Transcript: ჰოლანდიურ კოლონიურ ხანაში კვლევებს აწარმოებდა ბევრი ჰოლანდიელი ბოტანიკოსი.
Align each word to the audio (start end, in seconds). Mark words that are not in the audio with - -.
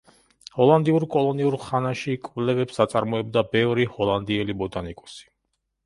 ჰოლანდიურ 0.53 1.05
კოლონიურ 1.15 1.57
ხანაში 1.67 2.17
კვლევებს 2.29 2.83
აწარმოებდა 2.87 3.47
ბევრი 3.55 3.89
ჰოლანდიელი 3.95 4.61
ბოტანიკოსი. 4.65 5.29